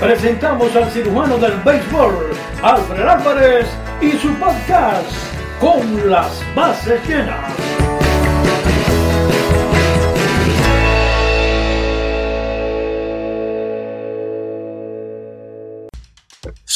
[0.00, 2.30] presentamos al cirujano del béisbol,
[2.62, 3.66] Alfred Álvarez,
[4.00, 5.10] y su podcast,
[5.60, 7.77] Con las bases llenas.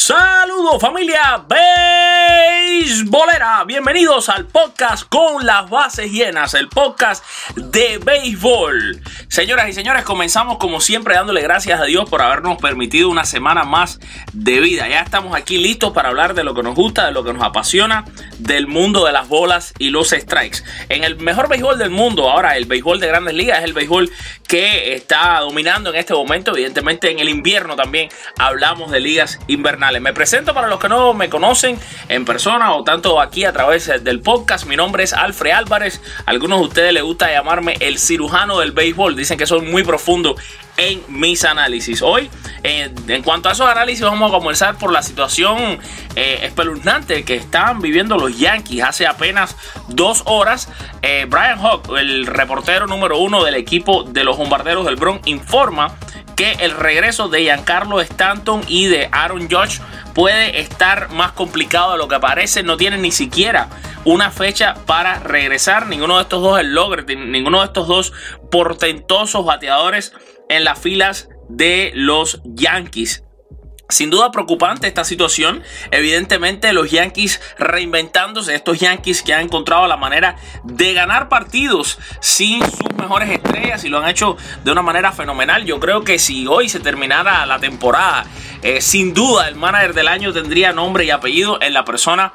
[0.05, 1.45] Saludos familia
[2.77, 7.25] beisbolera, bienvenidos al podcast con las bases llenas, el podcast
[7.55, 9.01] de béisbol.
[9.29, 13.63] Señoras y señores, comenzamos como siempre dándole gracias a Dios por habernos permitido una semana
[13.63, 14.01] más
[14.33, 14.89] de vida.
[14.89, 17.45] Ya estamos aquí listos para hablar de lo que nos gusta, de lo que nos
[17.45, 18.05] apasiona,
[18.39, 20.65] del mundo de las bolas y los strikes.
[20.89, 24.11] En el mejor béisbol del mundo, ahora el béisbol de grandes ligas es el béisbol
[24.49, 29.92] que está dominando en este momento, evidentemente en el invierno también hablamos de ligas invernales.
[30.01, 33.91] Me presento para los que no me conocen en persona o tanto aquí a través
[34.03, 34.67] del podcast.
[34.67, 36.01] Mi nombre es Alfred Álvarez.
[36.27, 39.17] algunos de ustedes les gusta llamarme el cirujano del béisbol.
[39.17, 40.37] Dicen que soy muy profundo
[40.77, 42.03] en mis análisis.
[42.03, 42.31] Hoy,
[42.63, 45.79] en cuanto a esos análisis, vamos a comenzar por la situación
[46.17, 48.83] eh, espeluznante que están viviendo los Yankees.
[48.83, 49.57] Hace apenas
[49.89, 50.69] dos horas,
[51.03, 55.97] eh, Brian Hawk, el reportero número uno del equipo de los bombarderos del Bronx, informa
[56.37, 59.81] que el regreso de Giancarlo Stanton y de Aaron Judge
[60.15, 62.63] puede estar más complicado de lo que parece.
[62.63, 63.69] No tienen ni siquiera
[64.05, 65.87] una fecha para regresar.
[65.87, 68.13] Ninguno de estos dos es logre, ninguno de estos dos
[68.51, 70.13] portentosos bateadores
[70.49, 73.25] en las filas de los Yankees.
[73.93, 75.63] Sin duda preocupante esta situación.
[75.91, 82.63] Evidentemente los Yankees reinventándose, estos Yankees que han encontrado la manera de ganar partidos sin
[82.65, 85.67] sus mejores estrellas y lo han hecho de una manera fenomenal.
[85.67, 88.25] Yo creo que si hoy se terminara la temporada,
[88.63, 92.33] eh, sin duda el manager del año tendría nombre y apellido en la persona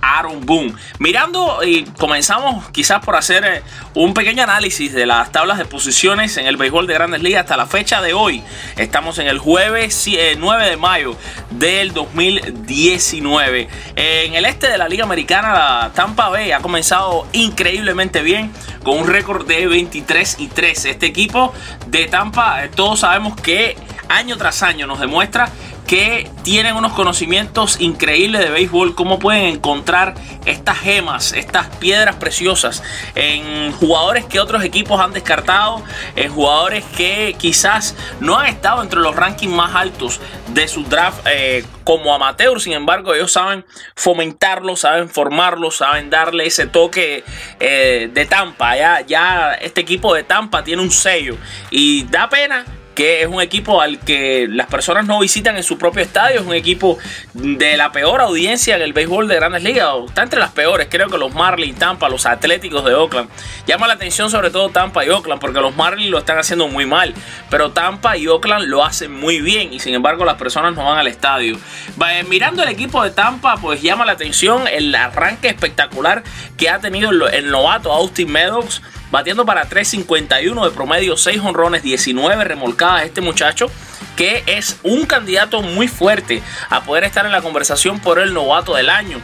[0.00, 0.74] Aaron Boone.
[0.98, 3.62] Mirando y comenzamos quizás por hacer eh,
[3.94, 7.56] un pequeño análisis de las tablas de posiciones en el béisbol de grandes ligas hasta
[7.56, 8.42] la fecha de hoy.
[8.76, 10.08] Estamos en el jueves
[10.38, 11.16] 9 de mayo
[11.50, 13.68] del 2019.
[13.96, 18.52] En el este de la Liga Americana, la Tampa Bay ha comenzado increíblemente bien
[18.82, 20.90] con un récord de 23 y 13.
[20.90, 21.52] Este equipo
[21.86, 23.76] de Tampa, eh, todos sabemos que
[24.08, 25.50] año tras año nos demuestra
[25.86, 30.14] que tienen unos conocimientos increíbles de béisbol, cómo pueden encontrar
[30.44, 32.82] estas gemas, estas piedras preciosas
[33.14, 35.82] en jugadores que otros equipos han descartado,
[36.16, 41.26] en jugadores que quizás no han estado entre los rankings más altos de su draft
[41.30, 43.64] eh, como amateur, sin embargo ellos saben
[43.94, 47.22] fomentarlo, saben formarlo, saben darle ese toque
[47.60, 51.36] eh, de Tampa, ya, ya este equipo de Tampa tiene un sello
[51.70, 52.64] y da pena
[52.96, 56.46] que es un equipo al que las personas no visitan en su propio estadio, es
[56.46, 56.98] un equipo
[57.34, 61.08] de la peor audiencia en el béisbol de grandes ligas, está entre las peores, creo
[61.08, 63.28] que los Marlins, Tampa, los Atléticos de Oakland.
[63.66, 66.86] Llama la atención sobre todo Tampa y Oakland, porque los Marlins lo están haciendo muy
[66.86, 67.12] mal,
[67.50, 70.98] pero Tampa y Oakland lo hacen muy bien y sin embargo las personas no van
[70.98, 71.58] al estadio.
[72.28, 76.24] Mirando el equipo de Tampa, pues llama la atención el arranque espectacular
[76.56, 78.80] que ha tenido el novato Austin Meadows
[79.10, 83.04] batiendo para 3.51 de promedio, 6 honrones, 19 remolcadas.
[83.04, 83.70] Este muchacho
[84.16, 88.74] que es un candidato muy fuerte a poder estar en la conversación por el novato
[88.74, 89.20] del año.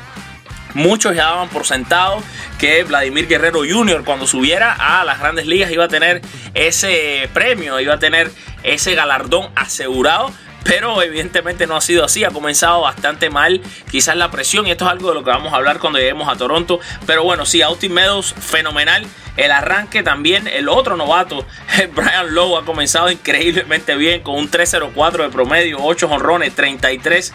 [0.74, 2.22] Muchos ya daban por sentado
[2.58, 4.04] que Vladimir Guerrero Jr.
[4.04, 6.22] cuando subiera a las grandes ligas iba a tener
[6.54, 8.30] ese premio, iba a tener
[8.62, 10.30] ese galardón asegurado.
[10.64, 14.84] Pero evidentemente no ha sido así, ha comenzado bastante mal quizás la presión y esto
[14.84, 16.80] es algo de lo que vamos a hablar cuando lleguemos a Toronto.
[17.06, 19.06] Pero bueno, sí, Austin Meadows fenomenal
[19.36, 21.46] el arranque también, el otro novato,
[21.94, 27.32] Brian Lowe, ha comenzado increíblemente bien con un 3-0-4 de promedio, 8 honrones, 33,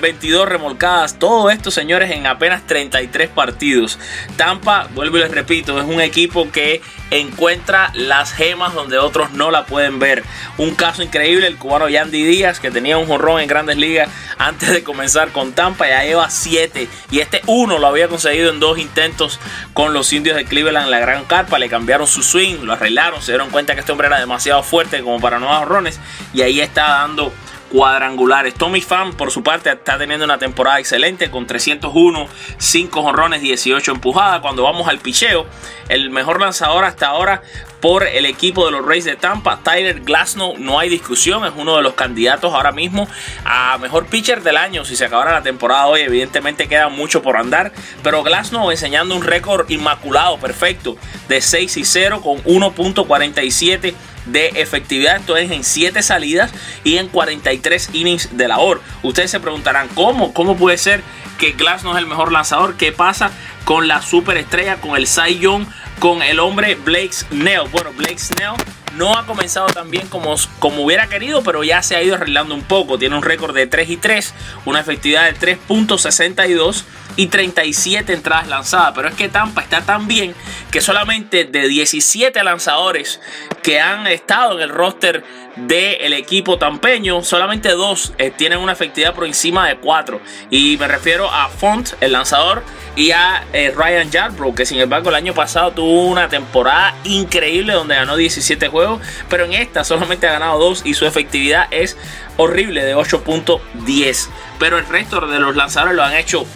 [0.00, 1.18] 22 remolcadas.
[1.18, 3.98] Todo esto, señores, en apenas 33 partidos.
[4.36, 6.80] Tampa, vuelvo y les repito, es un equipo que
[7.10, 10.22] encuentra las gemas donde otros no la pueden ver.
[10.58, 14.72] Un caso increíble, el cubano Yandy Díaz, que tenía un jonrón en grandes ligas antes
[14.72, 18.78] de comenzar con Tampa, ya lleva 7 y este uno lo había conseguido en dos
[18.78, 19.38] intentos
[19.74, 23.20] con los indios de Cleveland en la gran carpa, le cambiaron su swing, lo arreglaron,
[23.20, 26.00] se dieron cuenta que este hombre era demasiado fuerte como para nuevos rones
[26.32, 27.32] y ahí está dando
[27.72, 28.52] cuadrangulares.
[28.54, 32.28] Tommy Pham, por su parte, está teniendo una temporada excelente con 301,
[32.58, 34.40] 5 jonrones, 18 empujadas.
[34.40, 35.46] Cuando vamos al picheo,
[35.88, 37.42] el mejor lanzador hasta ahora
[37.80, 39.60] por el equipo de los Rays de Tampa.
[39.64, 43.08] Tyler Glasnow, no hay discusión, es uno de los candidatos ahora mismo
[43.44, 44.84] a mejor pitcher del año.
[44.84, 47.72] Si se acabara la temporada hoy, evidentemente queda mucho por andar.
[48.02, 50.96] Pero Glasnow enseñando un récord inmaculado, perfecto,
[51.28, 53.94] de 6 y 0 con 1.47
[54.26, 55.16] de efectividad.
[55.16, 56.52] Esto es en 7 salidas
[56.84, 58.80] y en 43 innings de labor.
[59.02, 60.32] Ustedes se preguntarán, ¿cómo?
[60.32, 61.02] ¿Cómo puede ser
[61.38, 62.76] que Glass no es el mejor lanzador?
[62.76, 63.30] ¿Qué pasa
[63.64, 65.66] con la superestrella, con el Cy Young?
[66.02, 67.68] con el hombre Blake Snell.
[67.70, 68.54] Bueno, Blake Snell
[68.96, 72.56] no ha comenzado tan bien como, como hubiera querido, pero ya se ha ido arreglando
[72.56, 72.98] un poco.
[72.98, 74.34] Tiene un récord de 3 y 3,
[74.64, 76.82] una efectividad de 3.62
[77.16, 78.92] y 37 entradas lanzadas.
[78.94, 80.34] Pero es que Tampa está tan bien
[80.70, 83.20] que solamente de 17 lanzadores
[83.62, 85.24] que han estado en el roster
[85.56, 90.20] del equipo tampeño, solamente dos eh, tienen una efectividad por encima de 4.
[90.50, 92.62] Y me refiero a Font, el lanzador,
[92.96, 97.74] y a eh, Ryan Yarbrough, que sin embargo el año pasado tuvo una temporada increíble
[97.74, 101.96] donde ganó 17 juegos, pero en esta solamente ha ganado 2 y su efectividad es
[102.36, 104.28] horrible de 8.10.
[104.58, 106.46] Pero el resto de los lanzadores lo han hecho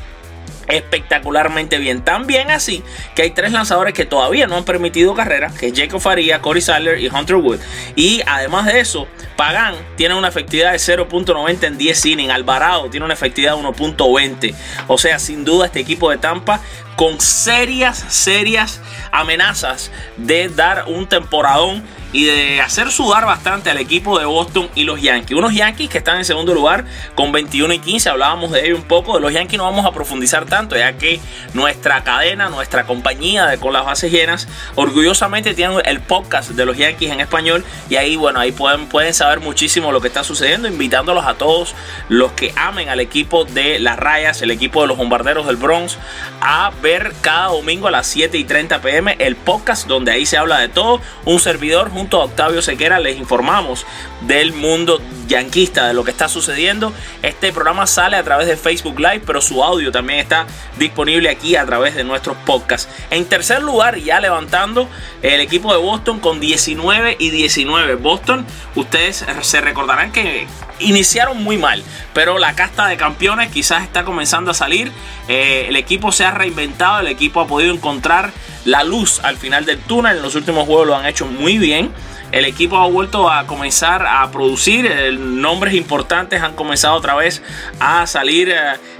[0.68, 2.02] espectacularmente bien.
[2.02, 2.82] Tan bien así
[3.14, 6.62] que hay tres lanzadores que todavía no han permitido carrera, que es Jacob Faria, Corey
[6.62, 7.60] Sadler y Hunter Wood.
[7.94, 12.32] Y además de eso, Pagan tiene una efectividad de 0.90 en 10 innings.
[12.32, 14.54] Alvarado tiene una efectividad de 1.20.
[14.88, 16.60] O sea, sin duda este equipo de Tampa
[16.96, 18.80] con serias, serias
[19.12, 21.84] amenazas de dar un temporadón
[22.16, 25.36] y de hacer sudar bastante al equipo de Boston y los Yankees.
[25.36, 28.08] Unos Yankees que están en segundo lugar con 21 y 15.
[28.08, 29.16] Hablábamos de ello un poco.
[29.16, 31.20] De los Yankees no vamos a profundizar tanto, ya que
[31.52, 36.78] nuestra cadena, nuestra compañía de Con las Bases Llenas, orgullosamente tiene el podcast de los
[36.78, 37.62] Yankees en español.
[37.90, 41.74] Y ahí, bueno, ahí pueden, pueden saber muchísimo lo que está sucediendo, invitándolos a todos
[42.08, 45.98] los que amen al equipo de las Rayas, el equipo de los Bombarderos del Bronx,
[46.40, 50.38] a ver cada domingo a las 7 y 30 pm el podcast donde ahí se
[50.38, 51.02] habla de todo.
[51.26, 53.86] Un servidor junto Octavio Sequera les informamos
[54.22, 56.92] del mundo yanquista, de lo que está sucediendo.
[57.22, 60.46] Este programa sale a través de Facebook Live, pero su audio también está
[60.78, 62.88] disponible aquí a través de nuestros podcasts.
[63.10, 64.88] En tercer lugar, ya levantando
[65.22, 67.94] el equipo de Boston con 19 y 19.
[67.96, 70.46] Boston, ustedes se recordarán que
[70.80, 71.82] iniciaron muy mal,
[72.12, 74.92] pero la casta de campeones quizás está comenzando a salir.
[75.28, 78.32] Eh, el equipo se ha reinventado, el equipo ha podido encontrar
[78.64, 80.16] la luz al final del túnel.
[80.16, 81.92] En los últimos juegos lo han hecho muy bien.
[82.32, 87.40] El equipo ha vuelto a comenzar a producir, nombres importantes han comenzado otra vez
[87.78, 88.56] a salir eh,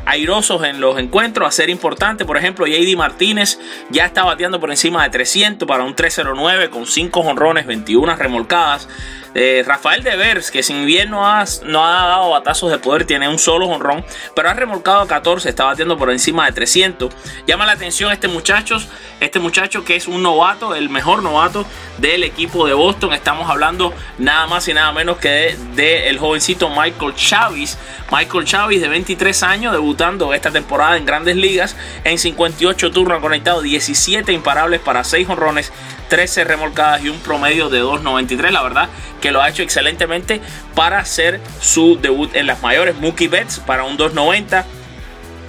[0.07, 2.25] airosos en los encuentros, a ser importantes.
[2.25, 3.59] Por ejemplo, JD Martínez
[3.91, 8.89] ya está bateando por encima de 300 para un 309 con 5 honrones, 21 remolcadas.
[9.35, 13.29] Eh, Rafael Devers, que sin bien no ha, no ha dado batazos de poder, tiene
[13.29, 17.13] un solo honrón, pero ha remolcado a 14, está batiendo por encima de 300.
[17.47, 18.77] Llama la atención este muchacho,
[19.21, 21.67] este muchacho que es un novato, el mejor novato
[21.99, 23.13] del equipo de Boston.
[23.13, 27.79] Estamos hablando nada más y nada menos que del de, el jovencito Michael Chavis.
[28.11, 31.77] Michael Chavis de 23 años, debutando esta temporada en grandes ligas.
[32.05, 35.73] En 58 turnos conectado, 17 imparables para 6 honrones,
[36.09, 38.51] 13 remolcadas y un promedio de 2.93.
[38.51, 38.89] La verdad
[39.21, 40.41] que lo ha hecho excelentemente
[40.75, 42.97] para hacer su debut en las mayores.
[42.97, 44.65] Mookie Betts para un 2.90.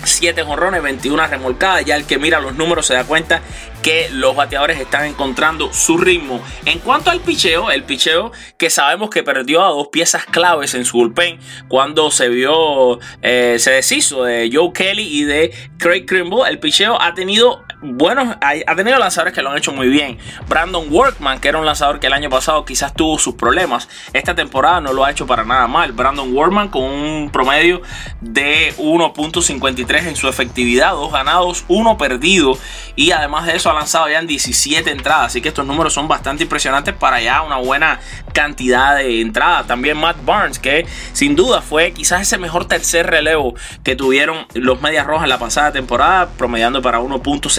[0.04, 1.86] 7 jonrones, 21 remolcadas.
[1.86, 3.42] Ya el que mira los números se da cuenta
[3.82, 6.42] que los bateadores están encontrando su ritmo.
[6.66, 10.86] En cuanto al picheo, el picheo que sabemos que perdió a dos piezas claves en
[10.86, 16.48] su bullpen cuando se vio, eh, se deshizo de Joe Kelly y de Craig Krimble.
[16.48, 20.18] El picheo ha tenido buenos, ha tenido lanzadores que lo han hecho muy bien.
[20.48, 24.34] Brandon Workman, que era un lanzador que el año pasado quizás tuvo sus problemas, esta
[24.34, 25.92] temporada no lo ha hecho para nada mal.
[25.92, 27.82] Brandon Workman con un promedio
[28.22, 32.58] de 1.53 en su efectividad, dos ganados, uno perdido
[32.96, 36.08] y además de eso ha lanzado ya en 17 entradas, así que estos números son
[36.08, 38.00] bastante impresionantes para ya una buena
[38.34, 39.68] cantidad de entradas.
[39.68, 44.82] También Matt Barnes, que sin duda fue quizás ese mejor tercer relevo que tuvieron los
[44.82, 47.00] Medias Rojas la pasada temporada, promediando para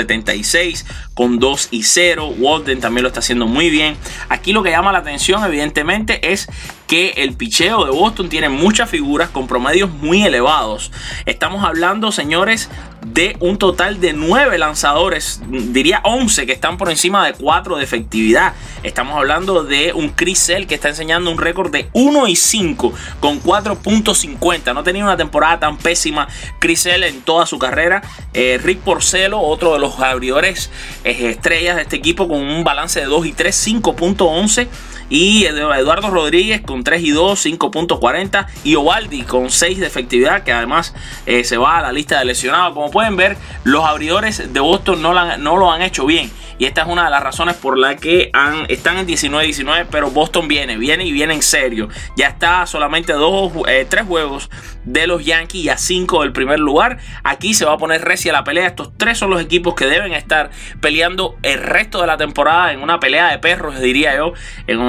[0.09, 0.85] 1.76
[1.15, 2.35] con 2 y 0.
[2.39, 3.97] Walden también lo está haciendo muy bien.
[4.29, 6.49] Aquí lo que llama la atención, evidentemente, es
[6.89, 10.91] que el picheo de Boston tiene muchas figuras con promedios muy elevados.
[11.27, 12.71] Estamos hablando, señores,
[13.07, 17.85] de un total de 9 lanzadores, diría 11 que están por encima de 4 de
[17.85, 18.55] efectividad.
[18.83, 22.93] Estamos hablando de un Chris Sale que está enseñando un récord de 1 y 5
[23.21, 24.73] con 4.50.
[24.73, 26.27] No tenía una temporada tan pésima
[26.59, 28.03] Chris Sale en toda su carrera.
[28.33, 30.71] Eh, Rick Porcelo, otro de los abridores
[31.05, 34.69] eh, estrellas de este equipo con un balance de 2 y 3, 5.11
[35.11, 40.53] y Eduardo Rodríguez con 3 y 2, 5.40 y Ovaldi con 6 de efectividad que
[40.53, 40.95] además
[41.27, 42.75] eh, se va a la lista de lesionados.
[42.75, 46.31] Como pueden ver, los abridores de Boston no, no lo han hecho bien.
[46.59, 48.33] Y esta es una de las razones por la que
[48.69, 51.89] están en 19-19, pero Boston viene, viene y viene en serio.
[52.17, 54.51] Ya está solamente dos, eh, tres juegos
[54.85, 56.99] de los Yankees y a cinco del primer lugar.
[57.23, 58.67] Aquí se va a poner recia la pelea.
[58.67, 60.51] Estos tres son los equipos que deben estar
[60.81, 64.33] peleando el resto de la temporada en una pelea de perros, diría yo.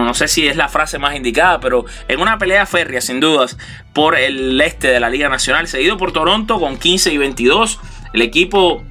[0.09, 3.59] No sé si es la frase más indicada, pero en una pelea férrea, sin dudas,
[3.93, 7.79] por el este de la Liga Nacional, seguido por Toronto con 15 y 22.
[8.13, 8.83] El equipo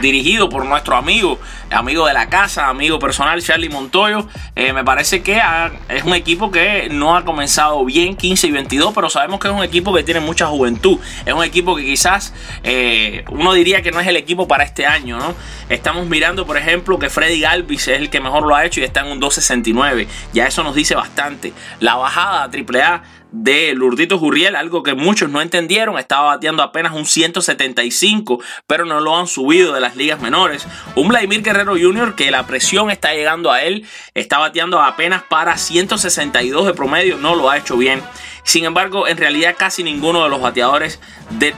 [0.00, 1.38] dirigido por nuestro amigo,
[1.70, 4.28] amigo de la casa, amigo personal Charlie Montoyo.
[4.54, 5.40] Eh, me parece que
[5.88, 9.54] es un equipo que no ha comenzado bien 15 y 22, pero sabemos que es
[9.54, 10.98] un equipo que tiene mucha juventud.
[11.24, 14.86] Es un equipo que quizás eh, uno diría que no es el equipo para este
[14.86, 15.34] año, ¿no?
[15.68, 18.84] Estamos mirando, por ejemplo, que Freddy Galvis es el que mejor lo ha hecho y
[18.84, 20.06] está en un 2.69.
[20.32, 21.52] Ya eso nos dice bastante.
[21.80, 23.02] La bajada a AAA
[23.42, 29.00] de Lurdito Jurriel, algo que muchos no entendieron, estaba bateando apenas un 175, pero no
[29.00, 30.66] lo han subido de las ligas menores.
[30.94, 32.14] Un Vladimir Guerrero Jr.
[32.14, 37.34] que la presión está llegando a él, está bateando apenas para 162 de promedio, no
[37.34, 38.02] lo ha hecho bien.
[38.42, 41.00] Sin embargo, en realidad casi ninguno de los bateadores
[41.30, 41.54] de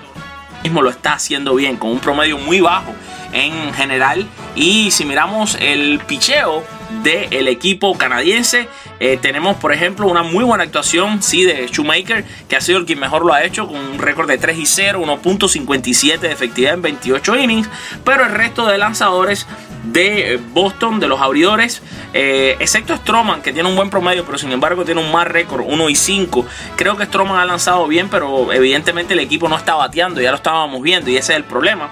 [0.63, 2.95] mismo lo está haciendo bien, con un promedio muy bajo
[3.33, 4.27] en general.
[4.57, 6.65] Y si miramos el picheo
[7.03, 8.69] del equipo canadiense,
[9.01, 12.87] eh, tenemos por ejemplo una muy buena actuación sí, de Shoemaker, que ha sido el
[12.87, 16.75] que mejor lo ha hecho, con un récord de 3 y 0, 1.57 de efectividad
[16.75, 17.69] en 28 innings.
[18.05, 19.47] Pero el resto de lanzadores
[19.85, 21.83] de eh, Boston, de los abridores,
[22.15, 25.65] eh, excepto Stroman, que tiene un buen promedio, pero sin embargo tiene un más récord,
[25.67, 26.47] 1 y 5.
[26.77, 30.37] Creo que Stroman ha lanzado bien, pero evidentemente el equipo no está bateando, ya lo
[30.37, 31.91] estábamos viendo, y ese es el problema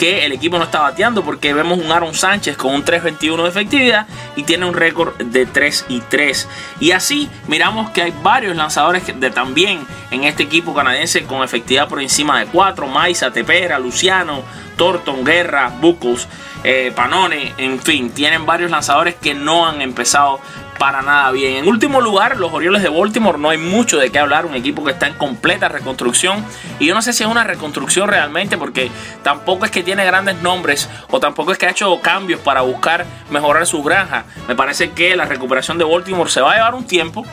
[0.00, 3.48] que el equipo no está bateando porque vemos un Aaron Sánchez con un 3.21 de
[3.50, 6.48] efectividad y tiene un récord de 3 y 3.
[6.80, 11.86] Y así miramos que hay varios lanzadores de también en este equipo canadiense con efectividad
[11.86, 12.86] por encima de 4.
[12.86, 14.42] Maiza, Tepera, Luciano,
[14.78, 16.28] Thornton, Guerra, Bucos,
[16.64, 20.40] eh, Panone, en fin, tienen varios lanzadores que no han empezado
[20.80, 21.56] para nada bien.
[21.56, 24.82] En último lugar, los Orioles de Baltimore no hay mucho de qué hablar, un equipo
[24.82, 26.42] que está en completa reconstrucción
[26.78, 28.90] y yo no sé si es una reconstrucción realmente porque
[29.22, 33.04] tampoco es que tiene grandes nombres o tampoco es que ha hecho cambios para buscar
[33.28, 34.24] mejorar su granja.
[34.48, 37.26] Me parece que la recuperación de Baltimore se va a llevar un tiempo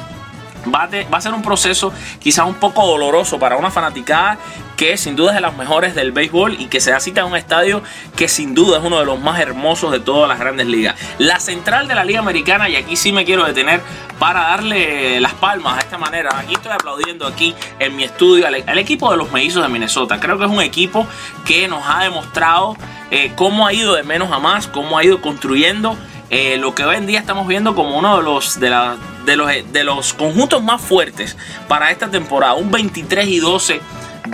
[0.73, 4.37] Va, a ser un proceso quizás un poco doloroso para una fanaticada
[4.75, 7.27] que sin duda es de las mejores del béisbol y que se da cita en
[7.27, 7.81] un estadio
[8.15, 10.95] que sin duda es uno de los más hermosos de todas las grandes ligas.
[11.17, 13.81] La central de la Liga Americana, y aquí sí me quiero detener
[14.19, 16.37] para darle las palmas a esta manera.
[16.37, 20.19] Aquí estoy aplaudiendo aquí en mi estudio al, equipo de los mellizos de Minnesota.
[20.19, 21.07] Creo que es un equipo
[21.45, 22.75] que nos ha demostrado
[23.09, 25.97] eh, cómo ha ido de menos a más, cómo ha ido construyendo
[26.29, 29.35] eh, lo que hoy en día estamos viendo como uno de los, de, la, de,
[29.35, 32.55] los, de los conjuntos más fuertes para esta temporada.
[32.55, 33.81] Un 23 y 12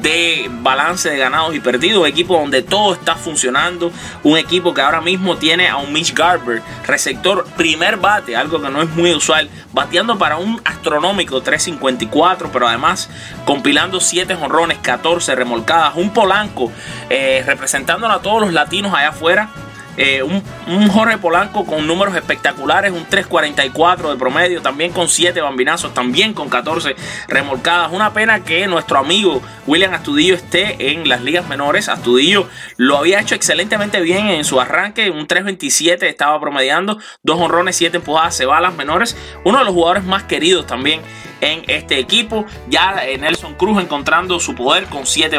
[0.01, 3.91] de balance de ganados y perdidos, un equipo donde todo está funcionando,
[4.23, 8.69] un equipo que ahora mismo tiene a un Mitch Garber, receptor primer bate, algo que
[8.69, 13.09] no es muy usual, bateando para un astronómico 354, pero además
[13.45, 16.71] compilando 7 jonrones, 14 remolcadas, un Polanco
[17.09, 19.49] eh, a todos los latinos allá afuera
[19.97, 25.93] eh, un, Jorge Polanco con números espectaculares, un 3.44 de promedio, también con 7 bambinazos,
[25.93, 26.95] también con 14
[27.27, 27.91] remolcadas.
[27.91, 31.89] Una pena que nuestro amigo William Astudillo esté en las ligas menores.
[31.89, 32.47] Astudillo
[32.77, 37.97] lo había hecho excelentemente bien en su arranque, un 3.27 estaba promediando, dos honrones, 7
[37.97, 39.15] empujadas, se va a las menores.
[39.43, 41.01] Uno de los jugadores más queridos también
[41.41, 42.45] en este equipo.
[42.67, 45.37] Ya eh, Nelson Cruz encontrando su poder con 7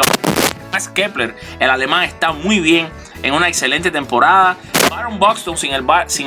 [0.93, 2.89] Kepler, el alemán está muy bien
[3.25, 4.55] en una excelente temporada.
[4.89, 5.71] Baron Buxton, sin,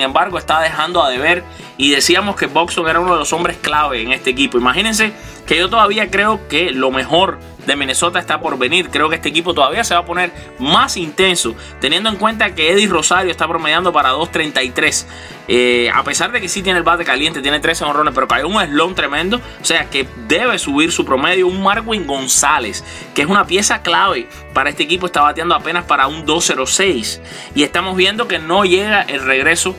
[0.01, 1.45] embargo, está dejando a deber.
[1.77, 4.59] Y decíamos que Buxton era uno de los hombres clave en este equipo.
[4.59, 5.13] Imagínense
[5.49, 8.91] que yo todavía creo que lo mejor de Minnesota está por venir.
[8.91, 12.71] Creo que este equipo todavía se va a poner más intenso, teniendo en cuenta que
[12.73, 15.07] Eddie Rosario está promediando para 2.33.
[15.49, 18.47] Eh, a pesar de que sí tiene el bate caliente, tiene 13 honrones, pero cayó
[18.47, 19.41] un slon tremendo.
[19.61, 21.47] O sea que debe subir su promedio.
[21.47, 26.09] Un Marwin González, que es una pieza clave para este equipo, está bateando apenas para
[26.09, 27.21] un 2.06.
[27.55, 29.75] Y estamos viendo que no llega el regreso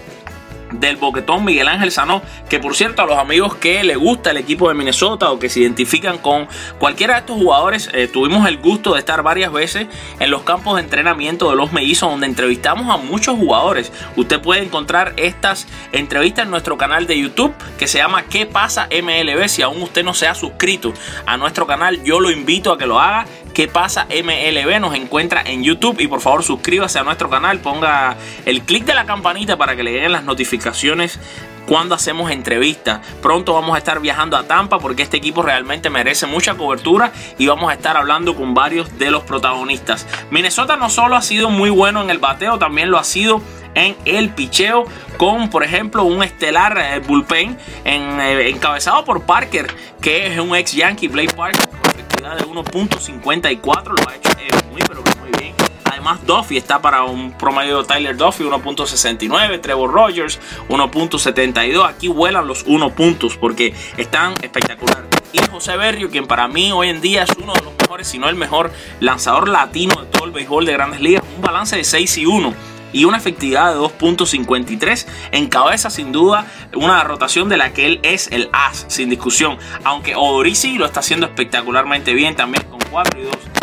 [0.72, 4.38] del boquetón Miguel Ángel Sanó, que por cierto a los amigos que le gusta el
[4.38, 6.48] equipo de Minnesota o que se identifican con
[6.80, 9.88] cualquiera de estos jugadores, eh, tuvimos el gusto de estar varias veces
[10.20, 13.92] en los campos de entrenamiento de los mellizos donde entrevistamos a muchos jugadores.
[14.16, 18.88] Usted puede encontrar estas entrevistas en nuestro canal de YouTube que se llama ¿Qué pasa
[18.92, 19.48] MLB?
[19.48, 20.94] Si aún usted no se ha suscrito
[21.26, 24.80] a nuestro canal, yo lo invito a que lo haga ¿Qué pasa MLB?
[24.80, 28.16] Nos encuentra en YouTube y por favor suscríbase a nuestro canal, ponga
[28.46, 31.20] el clic de la campanita para que le lleguen las notificaciones
[31.66, 33.00] cuando hacemos entrevistas.
[33.22, 37.48] Pronto vamos a estar viajando a Tampa porque este equipo realmente merece mucha cobertura y
[37.48, 40.08] vamos a estar hablando con varios de los protagonistas.
[40.32, 43.42] Minnesota no solo ha sido muy bueno en el bateo, también lo ha sido
[43.76, 44.86] en el picheo
[45.18, 49.68] con por ejemplo un estelar eh, bullpen eh, encabezado por Parker
[50.02, 54.50] que es un ex Yankee Blake Parker con efectividad de 1.54 lo ha hecho eh,
[54.72, 55.54] muy pero muy bien
[56.00, 61.86] Además, Duffy está para un promedio de Tyler Duffy 1.69, Trevor Rogers 1.72.
[61.86, 65.10] Aquí vuelan los 1 puntos porque están espectaculares.
[65.34, 68.18] Y José Berrio, quien para mí hoy en día es uno de los mejores, si
[68.18, 68.72] no el mejor
[69.02, 72.79] lanzador latino de todo el béisbol de grandes ligas, un balance de 6 y 1
[72.94, 78.30] y una efectividad de 2.53 encabeza sin duda una rotación de la que él es
[78.32, 79.58] el as, sin discusión.
[79.84, 83.59] Aunque Odorisi lo está haciendo espectacularmente bien también con 4 y 2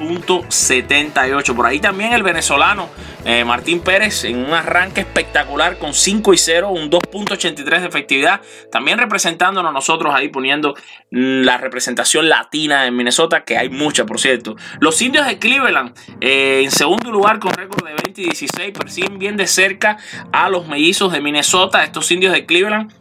[0.00, 1.54] y 2 78.
[1.54, 2.88] Por ahí también el venezolano
[3.24, 8.40] eh, Martín Pérez en un arranque espectacular con 5 y 0, un 2.83 de efectividad.
[8.70, 10.74] También representándonos nosotros ahí poniendo
[11.10, 14.56] la representación latina en Minnesota, que hay mucha, por cierto.
[14.80, 19.18] Los indios de Cleveland eh, en segundo lugar con récord de 20 y 16 persiguen
[19.18, 19.96] bien de cerca
[20.32, 21.84] a los mellizos de Minnesota.
[21.84, 22.92] Estos indios de Cleveland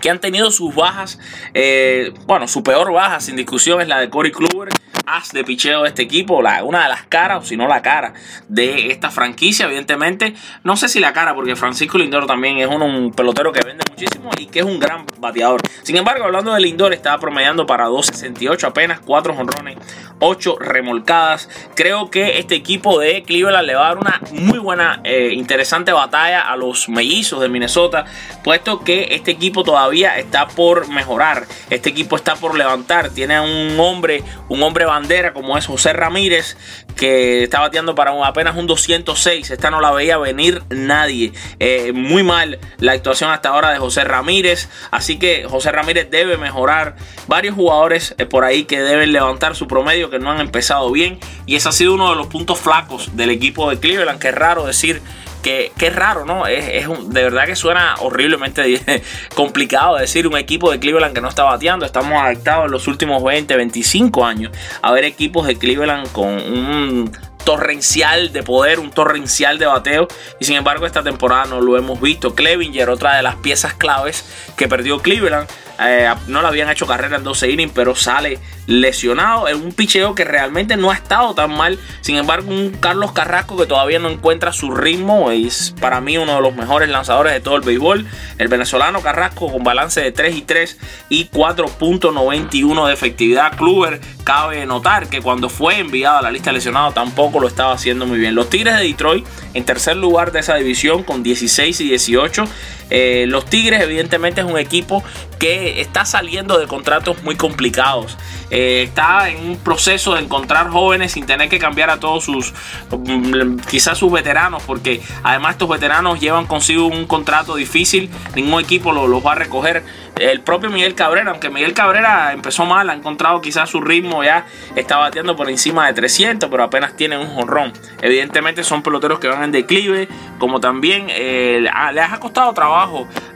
[0.00, 1.18] que han tenido sus bajas,
[1.54, 4.68] eh, bueno, su peor baja sin discusión es la de Corey Kluber,
[5.06, 8.12] as de picheo de este equipo, una de las caras, o si no la cara
[8.48, 10.34] de esta franquicia, evidentemente,
[10.64, 14.30] no sé si la cara, porque Francisco Lindor también es un, pelotero que vende muchísimo
[14.38, 15.62] y que es un gran bateador.
[15.82, 19.76] Sin embargo, hablando de Lindor, estaba promediando para 2.68 apenas, 4 jonrones,
[20.18, 21.48] 8 remolcadas.
[21.74, 25.92] Creo que este equipo de Cleveland le va a dar una muy buena, eh, interesante
[25.92, 28.06] batalla a los mellizos de Minnesota,
[28.42, 33.78] puesto que este equipo todavía está por mejorar, este equipo está por levantar, tiene un
[33.78, 36.56] hombre, un hombre bandera como es José Ramírez,
[36.96, 39.50] que está bateando para apenas un 206.
[39.50, 41.32] Esta no la veía venir nadie.
[41.60, 44.68] Eh, muy mal la actuación hasta ahora de José Ramírez.
[44.90, 46.96] Así que José Ramírez debe mejorar.
[47.28, 51.18] Varios jugadores eh, por ahí que deben levantar su promedio, que no han empezado bien.
[51.44, 54.18] Y ese ha sido uno de los puntos flacos del equipo de Cleveland.
[54.18, 55.02] Que es raro decir
[55.46, 56.46] que, es raro, ¿no?
[56.46, 58.80] Es, de verdad que suena horriblemente
[59.34, 61.86] complicado decir un equipo de Cleveland que no está bateando.
[61.86, 64.50] Estamos adaptados en los últimos 20, 25 años
[64.82, 67.12] a ver equipos de Cleveland con un
[67.44, 70.08] torrencial de poder, un torrencial de bateo.
[70.40, 72.34] Y sin embargo, esta temporada no lo hemos visto.
[72.34, 74.24] Clevinger, otra de las piezas claves
[74.56, 75.48] que perdió Cleveland.
[75.80, 80.14] Eh, no le habían hecho carrera en 12 innings, pero sale lesionado en un picheo
[80.14, 81.78] que realmente no ha estado tan mal.
[82.00, 85.30] Sin embargo, un Carlos Carrasco que todavía no encuentra su ritmo.
[85.30, 88.06] Es para mí uno de los mejores lanzadores de todo el béisbol.
[88.38, 93.56] El venezolano Carrasco con balance de 3 y 3 y 4.91 de efectividad.
[93.56, 97.72] Kluber cabe notar que cuando fue enviado a la lista de lesionados tampoco lo estaba
[97.72, 98.34] haciendo muy bien.
[98.34, 102.44] Los Tigres de Detroit en tercer lugar de esa división con 16 y 18.
[102.90, 105.02] Eh, los Tigres evidentemente es un equipo
[105.38, 108.16] que está saliendo de contratos muy complicados.
[108.50, 112.54] Eh, está en un proceso de encontrar jóvenes sin tener que cambiar a todos sus,
[112.90, 118.92] mm, quizás sus veteranos, porque además estos veteranos llevan consigo un contrato difícil, ningún equipo
[118.92, 119.82] los va a recoger.
[120.16, 124.46] El propio Miguel Cabrera, aunque Miguel Cabrera empezó mal, ha encontrado quizás su ritmo, ya
[124.74, 127.72] está bateando por encima de 300, pero apenas tiene un jonrón.
[128.00, 131.60] Evidentemente son peloteros que van en declive, como también eh,
[131.92, 132.75] les ha costado trabajo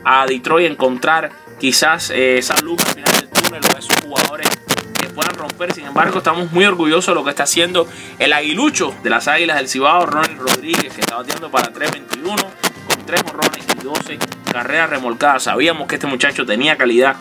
[0.03, 4.47] a Detroit encontrar quizás eh, esa luz al final del túnel o esos jugadores
[4.99, 5.73] que puedan romper.
[5.73, 7.87] Sin embargo, estamos muy orgullosos de lo que está haciendo
[8.19, 13.05] el aguilucho de las Águilas del Cibao, Ronnie Rodríguez, que está bateando para 3.21 con
[13.05, 14.19] 3 morrones y 12
[14.51, 15.43] carreras remolcadas.
[15.43, 17.15] Sabíamos que este muchacho tenía calidad.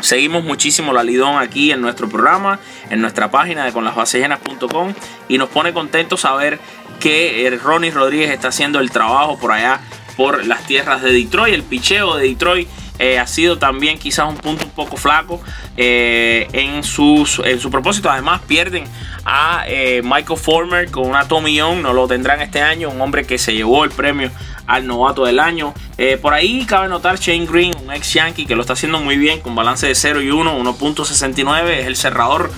[0.00, 4.94] Seguimos muchísimo la Lidón aquí en nuestro programa, en nuestra página de conlasbasellenas.com
[5.28, 6.58] y nos pone contentos saber
[7.00, 9.80] que eh, Ronnie Rodríguez está haciendo el trabajo por allá
[10.16, 11.54] por las tierras de Detroit.
[11.54, 12.68] El picheo de Detroit
[12.98, 15.40] eh, ha sido también quizás un punto un poco flaco
[15.76, 18.10] eh, en, sus, en su propósito.
[18.10, 18.84] Además pierden
[19.24, 23.24] a eh, Michael Former con una Tommy Young, no lo tendrán este año, un hombre
[23.24, 24.30] que se llevó el premio
[24.66, 25.72] al novato del año.
[26.22, 29.40] por ahí cabe notar Shane Green, un ex Yankee que lo está haciendo muy bien
[29.40, 32.52] con balance de 0 y 1, 1.69, es el cerrador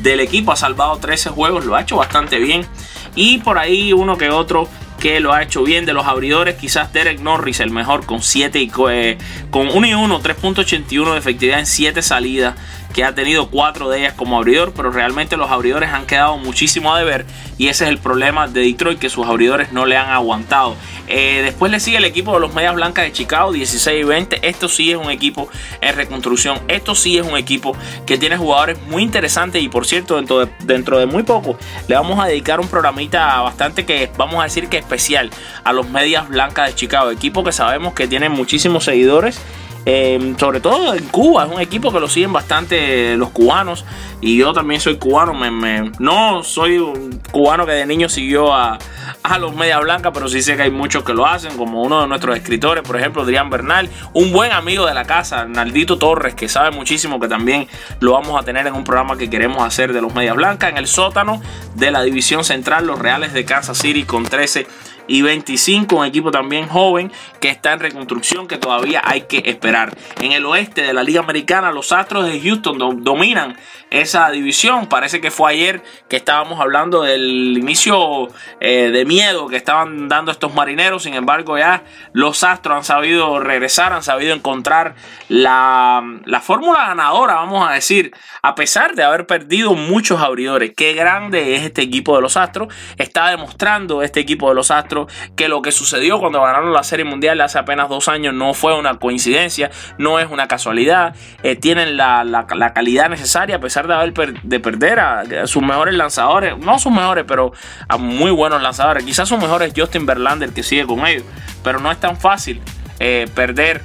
[0.00, 2.66] del equipo, ha salvado 13 juegos, lo ha hecho bastante bien.
[3.14, 4.68] Y por ahí uno que otro
[5.02, 6.54] que lo ha hecho bien de los abridores.
[6.54, 9.18] Quizás Derek Norris, el mejor, con 7 y eh,
[9.50, 12.54] con 1 y 1, 3.81 de efectividad en 7 salidas.
[12.92, 16.94] que ha tenido cuatro de ellas como abridor, pero realmente los abridores han quedado muchísimo
[16.94, 17.24] a deber
[17.62, 20.76] y ese es el problema de Detroit, que sus abridores no le han aguantado.
[21.06, 24.48] Eh, después le sigue el equipo de los Medias Blancas de Chicago, 16 y 20.
[24.48, 25.48] Esto sí es un equipo
[25.80, 30.16] en reconstrucción, esto sí es un equipo que tiene jugadores muy interesantes y por cierto,
[30.16, 31.56] dentro de, dentro de muy poco
[31.88, 35.30] le vamos a dedicar un programita bastante que vamos a decir que especial
[35.64, 39.40] a los Medias Blancas de Chicago, equipo que sabemos que tiene muchísimos seguidores
[39.84, 43.84] Em, sobre todo en Cuba, es un equipo que lo siguen bastante los cubanos.
[44.20, 45.34] Y yo también soy cubano.
[45.34, 48.78] Me, no soy un cubano que de niño siguió a,
[49.22, 52.02] a los Media Blanca, pero sí sé que hay muchos que lo hacen, como uno
[52.02, 56.34] de nuestros escritores, por ejemplo, Adrián Bernal, un buen amigo de la casa, Naldito Torres,
[56.34, 57.66] que sabe muchísimo, que también
[58.00, 60.76] lo vamos a tener en un programa que queremos hacer de los Media Blanca, en
[60.76, 61.40] el sótano
[61.74, 64.66] de la división central, los Reales de Kansas City con 13
[65.06, 69.96] y 25, un equipo también joven que está en reconstrucción que todavía hay que esperar.
[70.20, 73.56] En el oeste de la Liga Americana, los Astros de Houston dominan
[73.90, 74.86] esa división.
[74.86, 78.28] Parece que fue ayer que estábamos hablando del inicio
[78.60, 81.02] eh, de miedo que estaban dando estos marineros.
[81.02, 84.94] Sin embargo, ya los Astros han sabido regresar, han sabido encontrar
[85.28, 88.12] la, la fórmula ganadora, vamos a decir,
[88.42, 90.72] a pesar de haber perdido muchos abridores.
[90.76, 92.72] Qué grande es este equipo de los Astros.
[92.96, 94.91] Está demostrando este equipo de los Astros
[95.36, 98.76] que lo que sucedió cuando ganaron la Serie Mundial hace apenas dos años no fue
[98.78, 101.14] una coincidencia, no es una casualidad.
[101.42, 106.56] Eh, tienen la, calidad necesaria a pesar de, haber de perder a, sus mejores lanzadores,
[106.58, 107.52] no sus mejores, pero
[107.88, 109.04] a muy buenos lanzadores.
[109.04, 111.24] Quizás sus mejores Justin Verlander que sigue con ellos,
[111.62, 112.60] pero no es tan fácil
[112.98, 113.82] eh, perder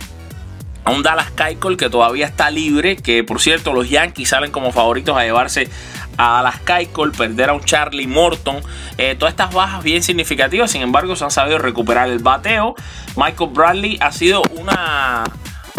[0.87, 4.71] a un Dallas Keuchel que todavía está libre, que por cierto los Yankees salen como
[4.71, 5.67] favoritos a llevarse
[6.17, 8.57] a Dallas Keuchel, perder a un Charlie Morton,
[8.97, 12.09] eh, todas estas bajas bien significativas, sin embargo se han sabido recuperar.
[12.09, 12.75] El bateo.
[13.15, 15.23] Michael Bradley ha sido una,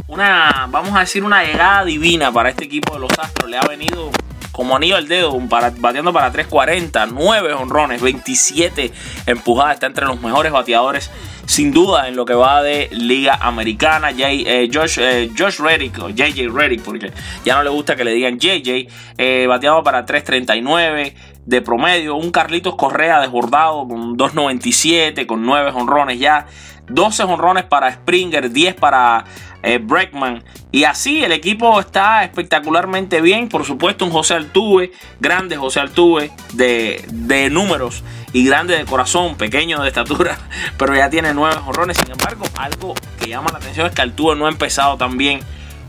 [0.08, 3.66] una, vamos a decir, una llegada divina para este equipo de los Astros, le ha
[3.66, 4.10] venido
[4.52, 8.92] como anillo al dedo, para, bateando para 340, 9 honrones, 27
[9.26, 11.10] empujadas, está entre los mejores bateadores
[11.48, 14.10] sin duda en lo que va de Liga Americana.
[14.16, 17.10] Eh, Josh, eh, Reddick o JJ Reddick, porque
[17.42, 21.14] ya no le gusta que le digan JJ, eh, bateado para 339
[21.46, 22.16] de promedio.
[22.16, 26.46] Un Carlitos Correa desbordado con 2.97, con 9 honrones ya.
[26.90, 29.24] 12 honrones para Springer, 10 para
[29.62, 30.42] eh, Breckman.
[30.70, 33.48] Y así el equipo está espectacularmente bien.
[33.48, 39.36] Por supuesto, un José Altuve, grande José Altuve de, de números y grande de corazón,
[39.36, 40.38] pequeño de estatura,
[40.78, 41.96] pero ya tiene nueve jorrones.
[41.96, 45.40] Sin embargo, algo que llama la atención es que Altuve no ha empezado tan bien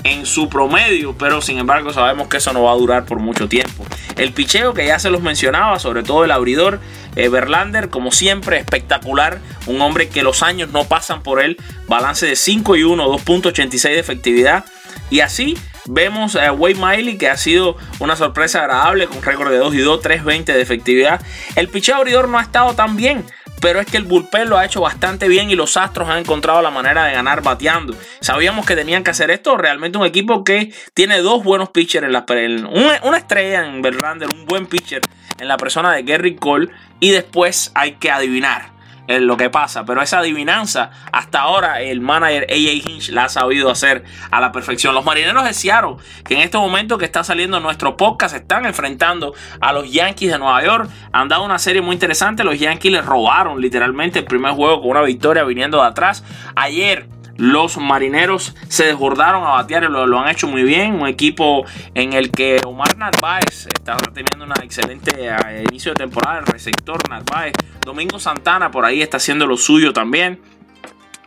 [0.04, 3.48] en su promedio, pero sin embargo sabemos que eso no va a durar por mucho
[3.48, 3.86] tiempo.
[4.16, 6.80] El picheo que ya se los mencionaba, sobre todo el abridor,
[7.16, 9.40] Verlander, eh, como siempre, espectacular.
[9.66, 11.58] Un hombre que los años no pasan por él.
[11.88, 14.66] Balance de 5 y 1, 2.86 de efectividad.
[15.10, 19.58] Y así vemos a Wade Miley que ha sido una sorpresa agradable con récord de
[19.58, 21.22] 2 y 2, 3.20 de efectividad.
[21.56, 23.26] El picheo abridor no ha estado tan bien
[23.62, 26.62] pero es que el bullpen lo ha hecho bastante bien y los Astros han encontrado
[26.62, 27.96] la manera de ganar bateando.
[28.22, 32.14] Sabíamos que tenían que hacer esto, realmente un equipo que tiene dos buenos pitchers en
[32.14, 32.26] la
[32.70, 35.02] una, estrella en Verlander, un buen pitcher
[35.40, 36.70] en la persona de Gary Cole
[37.00, 38.79] y después hay que adivinar
[39.10, 39.86] lo que pasa.
[39.86, 44.52] Pero esa adivinanza, hasta ahora el manager AJ Hinch la ha sabido hacer a la
[44.52, 44.94] perfección.
[44.94, 49.34] Los marineros de Seattle, que en este momento que está saliendo nuestro podcast, están enfrentando
[49.60, 50.90] a los Yankees de Nueva York.
[51.12, 52.44] Han dado una serie muy interesante.
[52.44, 56.24] Los Yankees les robaron literalmente el primer juego con una victoria viniendo de atrás.
[56.56, 57.08] Ayer
[57.40, 61.02] los marineros se desbordaron a batear y lo, han hecho muy bien.
[61.02, 66.40] Un equipo en el que Omar Narváez está teniendo una excelente eh, inicio de temporada.
[66.40, 67.54] El receptor Narváez.
[67.84, 70.40] Domingo Santana por ahí está haciendo lo suyo también.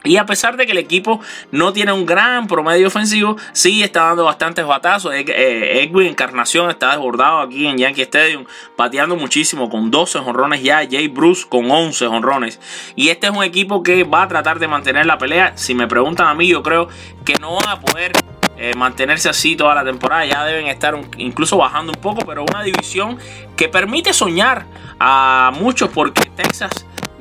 [0.04, 4.04] Y a pesar de que el equipo no tiene un gran promedio ofensivo, sí está
[4.04, 5.14] dando bastantes batazos.
[5.14, 8.44] Eh, Edwin Encarnación está desbordado aquí en Yankee Stadium,
[8.76, 10.82] pateando muchísimo con 12 honrones ya.
[10.88, 12.60] Jay Bruce con 11 honrones.
[12.96, 15.56] Y este es un equipo que va a tratar de mantener la pelea.
[15.56, 16.88] Si me preguntan a mí, yo creo
[17.24, 18.12] que no van a poder
[18.56, 20.24] eh, mantenerse así toda la temporada.
[20.24, 23.18] Ya deben estar incluso bajando un poco, pero una división
[23.56, 24.66] que permite soñar
[25.00, 26.70] a muchos porque Texas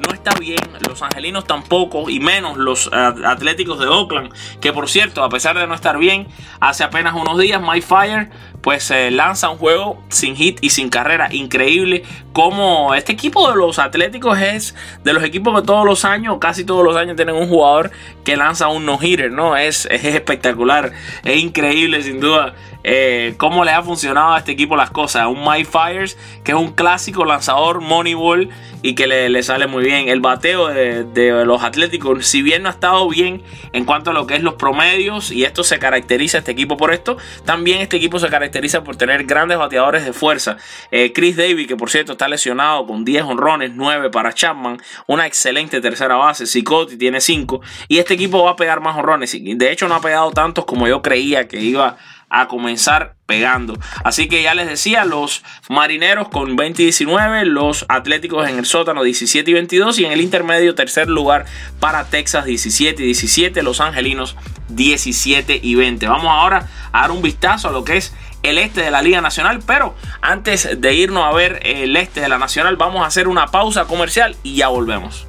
[0.08, 4.90] no está bien, los angelinos tampoco, y menos los eh, atléticos de Oakland, que por
[4.90, 6.28] cierto, a pesar de no estar bien,
[6.60, 8.30] hace apenas unos días My Fire
[8.62, 11.30] pues se lanza un juego sin hit y sin carrera.
[11.32, 16.38] Increíble como este equipo de los Atléticos es de los equipos que todos los años,
[16.40, 17.92] casi todos los años, tienen un jugador
[18.24, 19.58] que lanza un no-hitter, ¿no?
[19.58, 20.94] Es, es espectacular,
[21.24, 25.28] es increíble sin duda eh, cómo le ha funcionado a este equipo las cosas.
[25.28, 28.50] Un My Fires, que es un clásico lanzador Moneyball
[28.82, 30.08] y que le, sale muy bien.
[30.08, 33.44] El bateo de, los Atléticos, si bien no ha estado bien
[33.74, 36.94] en cuanto a lo que es los promedios, y esto se caracteriza este equipo por
[36.94, 40.58] esto, también este equipo se caracteriza caracteriza por tener grandes bateadores de fuerza.
[40.92, 45.26] Eh, Chris Davis, que por cierto está lesionado con 10 honrones, 9 para Chapman, una
[45.26, 46.46] excelente tercera base.
[46.46, 49.38] Cicotti tiene 5 y este equipo va a pegar más honrones.
[49.42, 51.98] De hecho, no ha pegado tantos como yo creía que iba
[52.30, 53.78] a comenzar pegando.
[54.06, 58.66] Así que ya les decía, los marineros con 20 y 19, los atléticos en el
[58.66, 61.46] sótano 17 y 22 y en el intermedio tercer lugar
[61.80, 64.38] para Texas 17 y 17, los angelinos
[64.70, 66.08] 17 y 20.
[66.08, 69.22] Vamos ahora a dar un vistazo a lo que es el este de la Liga
[69.22, 73.28] Nacional, pero antes de irnos a ver el este de la Nacional, vamos a hacer
[73.28, 75.28] una pausa comercial y ya volvemos.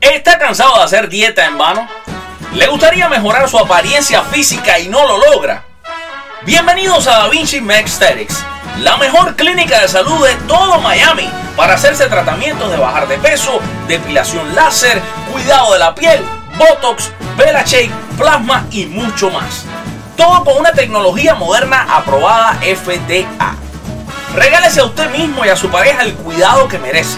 [0.00, 1.86] ¿Está cansado de hacer dieta en vano?
[2.54, 5.64] ¿Le gustaría mejorar su apariencia física y no lo logra?
[6.42, 8.44] Bienvenidos a Da Vinci Aesthetics,
[8.80, 13.60] la mejor clínica de salud de todo Miami para hacerse tratamientos de bajar de peso,
[13.86, 16.20] depilación láser, cuidado de la piel,
[16.56, 19.64] botox, vela shake, plasma y mucho más.
[20.14, 23.54] Todo con una tecnología moderna aprobada FDA.
[24.34, 27.16] Regálese a usted mismo y a su pareja el cuidado que merece.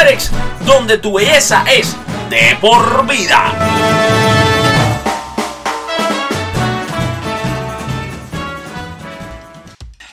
[0.61, 1.95] donde tu belleza es
[2.29, 4.34] de por vida.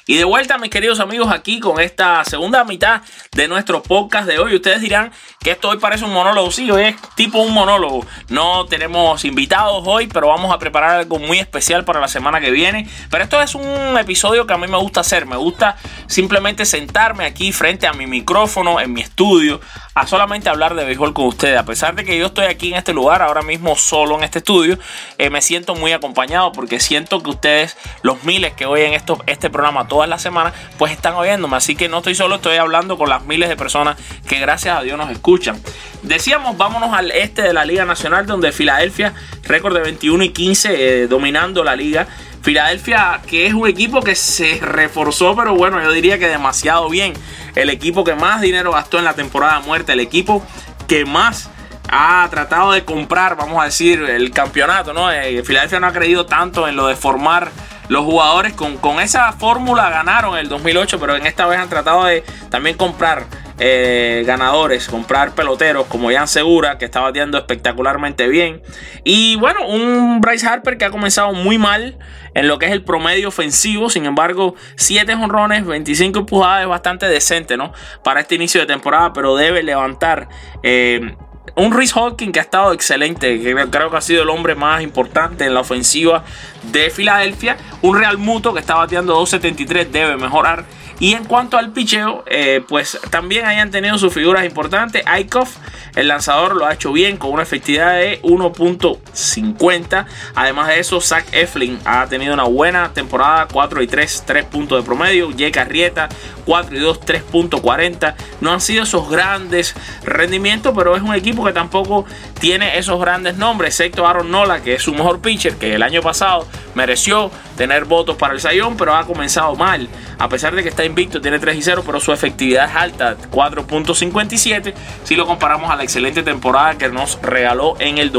[0.05, 3.03] Y de vuelta, mis queridos amigos, aquí con esta segunda mitad
[3.37, 4.57] de nuestro podcast de hoy.
[4.57, 6.51] Ustedes dirán que esto hoy parece un monólogo.
[6.51, 8.05] Sí, hoy es tipo un monólogo.
[8.29, 12.51] No tenemos invitados hoy, pero vamos a preparar algo muy especial para la semana que
[12.51, 12.89] viene.
[13.11, 15.25] Pero esto es un episodio que a mí me gusta hacer.
[15.25, 15.77] Me gusta
[16.09, 19.61] simplemente sentarme aquí frente a mi micrófono en mi estudio
[19.95, 21.59] a solamente hablar de béisbol con ustedes.
[21.59, 24.39] A pesar de que yo estoy aquí en este lugar, ahora mismo solo en este
[24.39, 24.79] estudio,
[25.19, 29.51] eh, me siento muy acompañado porque siento que ustedes, los miles que oyen esto, este
[29.51, 31.57] programa todas las semanas, pues están oyéndome.
[31.57, 33.97] Así que no estoy solo, estoy hablando con las miles de personas
[34.29, 35.61] que gracias a Dios nos escuchan.
[36.03, 41.03] Decíamos, vámonos al este de la Liga Nacional, donde Filadelfia, récord de 21 y 15,
[41.03, 42.07] eh, dominando la liga.
[42.43, 47.13] Filadelfia, que es un equipo que se reforzó, pero bueno, yo diría que demasiado bien.
[47.55, 50.45] El equipo que más dinero gastó en la temporada muerta, el equipo
[50.89, 51.51] que más
[51.89, 55.11] ha tratado de comprar, vamos a decir, el campeonato, ¿no?
[55.11, 57.51] Eh, Filadelfia no ha creído tanto en lo de formar
[57.89, 62.05] los jugadores con, con esa fórmula ganaron el 2008, pero en esta vez han tratado
[62.05, 63.27] de también comprar
[63.59, 68.63] eh, ganadores, comprar peloteros como Jan Segura, que está bateando espectacularmente bien.
[69.05, 71.99] Y bueno, un Bryce Harper que ha comenzado muy mal
[72.35, 73.91] en lo que es el promedio ofensivo.
[73.91, 77.73] Sin embargo, 7 honrones, 25 empujadas es bastante decente, ¿no?
[78.03, 80.29] Para este inicio de temporada, pero debe levantar.
[80.63, 81.15] Eh,
[81.57, 84.83] un Rhys Hawkins que ha estado excelente, que creo que ha sido el hombre más
[84.83, 86.25] importante en la ofensiva
[86.71, 87.57] de Filadelfia.
[87.83, 90.65] Un Real Muto que está bateando 2.73 debe mejorar.
[91.03, 95.03] Y en cuanto al picheo, eh, pues también hayan tenido sus figuras importantes.
[95.05, 95.57] Aikoff,
[95.97, 100.07] el lanzador, lo ha hecho bien con una efectividad de 1.50.
[100.37, 104.79] Además de eso, Zach Eflin ha tenido una buena temporada, 4 y 3, 3 puntos
[104.81, 105.33] de promedio.
[105.33, 106.09] Jake Arrieta,
[106.45, 108.15] 4 y 2, 3.40.
[108.41, 112.05] No han sido esos grandes rendimientos, pero es un equipo que tampoco
[112.39, 116.01] tiene esos grandes nombres, excepto Aaron Nola, que es su mejor pitcher, que el año
[116.01, 119.89] pasado mereció tener votos para el Sayón, pero ha comenzado mal.
[120.19, 123.17] A pesar de que está invicto, tiene 3 y 0, pero su efectividad es alta,
[123.31, 128.11] 4.57, si lo comparamos a la excelente temporada que nos regaló en el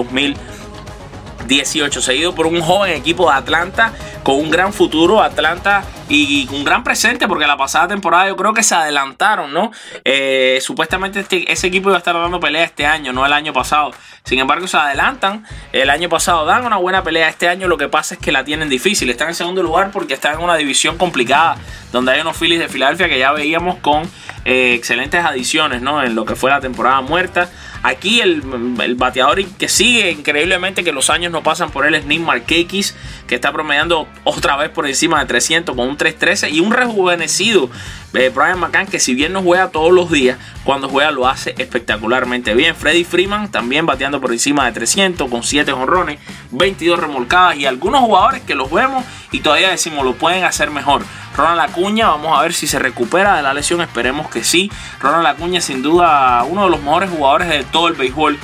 [1.57, 6.63] 2018, seguido por un joven equipo de Atlanta con un gran futuro, Atlanta y un
[6.63, 9.71] gran presente porque la pasada temporada yo creo que se adelantaron, ¿no?
[10.03, 13.53] Eh, supuestamente este, ese equipo iba a estar dando pelea este año, no el año
[13.53, 13.91] pasado.
[14.23, 15.45] Sin embargo, se adelantan.
[15.73, 17.67] El año pasado dan una buena pelea este año.
[17.67, 19.09] Lo que pasa es que la tienen difícil.
[19.09, 21.57] Están en segundo lugar porque están en una división complicada.
[21.91, 24.03] Donde hay unos Phillies de Filadelfia que ya veíamos con
[24.45, 26.01] eh, excelentes adiciones, ¿no?
[26.01, 27.49] En lo que fue la temporada muerta.
[27.83, 28.41] Aquí el,
[28.95, 33.51] bateador que sigue increíblemente que los años no pasan por él es Nick que está
[33.51, 37.69] promediando otra vez por encima de 300 con un 313 y un rejuvenecido
[38.13, 41.55] eh, Brian McCann que si bien no juega todos los días, cuando juega lo hace
[41.57, 42.75] espectacularmente bien.
[42.75, 46.19] Freddy Freeman también bateando por encima de 300 con 7 honrones,
[46.51, 51.03] 22 remolcadas y algunos jugadores que los vemos y todavía decimos lo pueden hacer mejor.
[51.35, 54.71] Ronald Acuña, vamos a ver si se recupera de la lesión, esperemos que sí.
[54.99, 58.37] Ronald Acuña sin duda uno de los mejores jugadores de todo el béisbol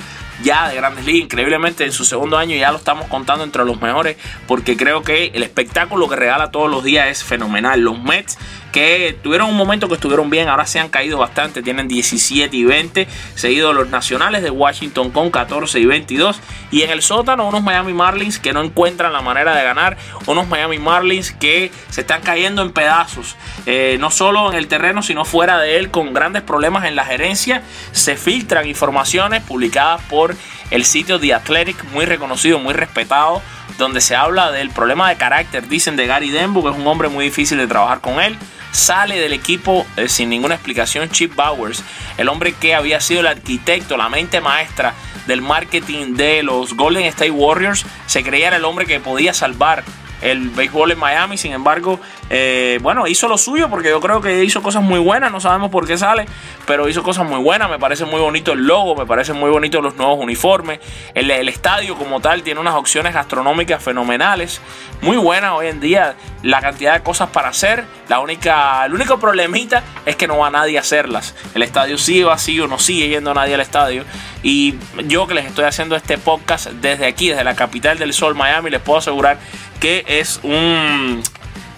[0.43, 1.25] ya de Grandes Ligas.
[1.25, 5.31] Increíblemente en su segundo año ya lo estamos contando entre los mejores porque creo que
[5.33, 7.79] el espectáculo que regala todos los días es fenomenal.
[7.79, 8.37] Los Mets
[8.71, 12.63] que tuvieron un momento que estuvieron bien, ahora se han caído bastante, tienen 17 y
[12.63, 16.39] 20, seguido los Nacionales de Washington con 14 y 22
[16.71, 20.47] y en el sótano unos Miami Marlins que no encuentran la manera de ganar, unos
[20.47, 25.25] Miami Marlins que se están cayendo en pedazos, eh, no solo en el terreno sino
[25.25, 30.35] fuera de él con grandes problemas en la gerencia, se filtran informaciones publicadas por
[30.71, 33.41] el sitio The Athletic, muy reconocido, muy respetado,
[33.77, 37.09] donde se habla del problema de carácter, dicen de Gary Denbo, que es un hombre
[37.09, 38.37] muy difícil de trabajar con él.
[38.71, 41.83] Sale del equipo eh, sin ninguna explicación Chip Bowers,
[42.17, 44.93] el hombre que había sido el arquitecto, la mente maestra
[45.27, 49.83] del marketing de los Golden State Warriors, se creía era el hombre que podía salvar
[50.21, 51.37] el béisbol en Miami.
[51.37, 51.99] Sin embargo,
[52.29, 55.31] eh, bueno, hizo lo suyo porque yo creo que hizo cosas muy buenas.
[55.31, 56.25] No sabemos por qué sale,
[56.65, 57.69] pero hizo cosas muy buenas.
[57.69, 60.79] Me parece muy bonito el logo, me parece muy bonito los nuevos uniformes.
[61.13, 64.61] El, estadio como tal tiene unas opciones gastronómicas fenomenales,
[65.01, 66.15] muy buenas hoy en día.
[66.43, 67.83] La cantidad de cosas para hacer.
[68.07, 71.35] La única, el único problemita es que no va nadie a hacerlas.
[71.53, 74.05] El estadio sigue vacío, no sigue yendo nadie al estadio.
[74.43, 78.35] Y yo que les estoy haciendo este podcast desde aquí, desde la capital del sol,
[78.35, 79.37] Miami, les puedo asegurar
[79.79, 81.21] que es un,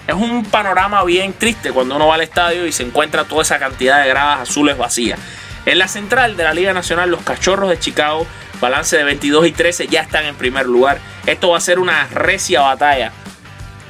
[0.08, 3.60] es un panorama bien triste cuando uno va al estadio y se encuentra toda esa
[3.60, 5.20] cantidad de gradas azules vacías.
[5.66, 8.26] En la central de la Liga Nacional, los Cachorros de Chicago,
[8.60, 11.00] balance de 22 y 13, ya están en primer lugar.
[11.26, 13.12] Esto va a ser una recia batalla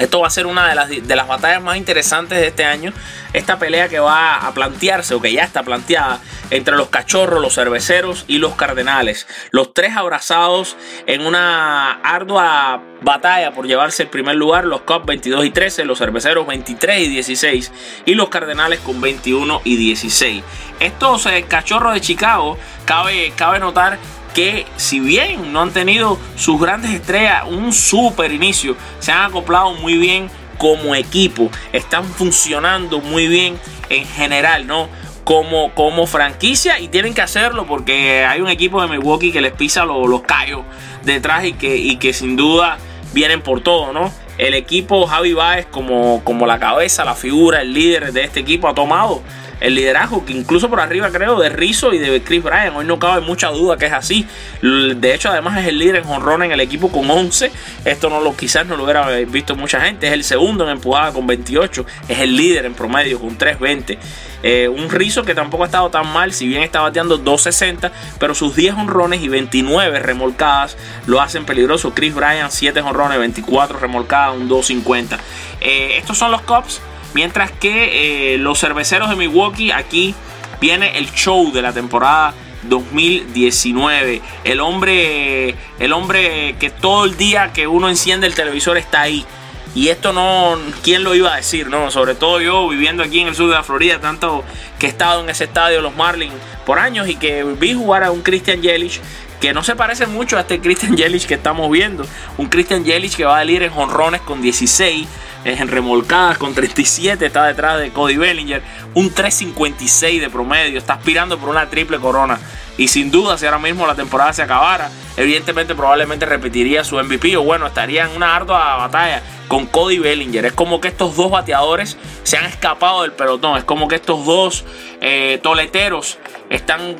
[0.01, 2.91] esto va a ser una de las, de las batallas más interesantes de este año.
[3.33, 7.53] Esta pelea que va a plantearse o que ya está planteada entre los cachorros, los
[7.53, 9.27] cerveceros y los cardenales.
[9.51, 14.65] Los tres abrazados en una ardua batalla por llevarse el primer lugar.
[14.65, 17.71] Los Cubs 22 y 13, los cerveceros 23 y 16
[18.05, 20.43] y los cardenales con 21 y 16.
[20.79, 23.99] Estos eh, cachorros de Chicago, cabe, cabe notar
[24.33, 29.73] que si bien no han tenido sus grandes estrellas un super inicio, se han acoplado
[29.73, 34.89] muy bien como equipo, están funcionando muy bien en general, ¿no?
[35.23, 39.53] Como, como franquicia y tienen que hacerlo porque hay un equipo de Milwaukee que les
[39.53, 40.61] pisa los, los callos
[41.03, 42.77] detrás y que, y que sin duda
[43.13, 44.11] vienen por todo, ¿no?
[44.37, 48.67] El equipo Javi Baez como, como la cabeza, la figura, el líder de este equipo
[48.67, 49.21] ha tomado
[49.62, 52.76] el liderazgo, que incluso por arriba creo de Rizzo y de Chris Bryan.
[52.76, 54.28] Hoy no cabe mucha duda que es así.
[54.62, 57.52] De hecho, además es el líder en jonrón en el equipo con 11.
[57.86, 60.08] Esto no lo, quizás no lo hubiera visto mucha gente.
[60.08, 61.86] Es el segundo en empujada con 28.
[62.10, 63.97] Es el líder en promedio con 3.20.
[64.43, 68.34] Eh, un Rizzo que tampoco ha estado tan mal, si bien está bateando 2.60, pero
[68.34, 71.93] sus 10 honrones y 29 remolcadas lo hacen peligroso.
[71.93, 75.19] Chris Bryan, 7 honrones, 24 remolcadas, un 2.50.
[75.62, 76.82] Eh, estos son los Cubs.
[77.13, 80.15] Mientras que eh, los cerveceros de Milwaukee, aquí
[80.60, 84.21] viene el show de la temporada 2019.
[84.43, 89.26] El hombre, el hombre que todo el día que uno enciende el televisor está ahí.
[89.74, 91.69] Y esto no, ¿quién lo iba a decir?
[91.69, 91.91] No?
[91.91, 94.43] Sobre todo yo viviendo aquí en el sur de la Florida, tanto
[94.78, 96.34] que he estado en ese estadio, los Marlins,
[96.65, 99.00] por años y que vi jugar a un Christian Yelich
[99.39, 102.06] que no se parece mucho a este Christian Yelich que estamos viendo.
[102.38, 105.08] Un Christian Yelich que va a salir en jonrones con 16,
[105.43, 108.62] en remolcadas con 37, está detrás de Cody Bellinger,
[108.93, 112.39] un 356 de promedio, está aspirando por una triple corona.
[112.77, 117.36] Y sin duda, si ahora mismo la temporada se acabara, evidentemente probablemente repetiría su MVP
[117.38, 120.45] o bueno, estaría en una ardua batalla con Cody Bellinger.
[120.45, 124.25] Es como que estos dos bateadores se han escapado del pelotón, es como que estos
[124.25, 124.63] dos
[125.01, 126.17] eh, toleteros
[126.49, 126.95] están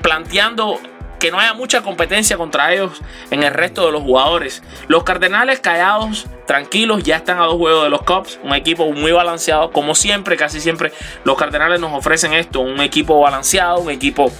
[0.00, 0.80] planteando
[1.18, 3.00] que no haya mucha competencia contra ellos
[3.30, 4.62] en el resto de los jugadores.
[4.86, 9.12] Los Cardenales callados, tranquilos, ya están a dos juegos de los Cubs, un equipo muy
[9.12, 10.92] balanceado, como siempre, casi siempre
[11.24, 14.32] los Cardenales nos ofrecen esto, un equipo balanceado, un equipo